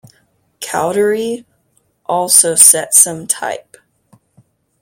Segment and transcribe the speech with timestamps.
[0.61, 1.45] Cowdery
[2.07, 3.77] also set some type.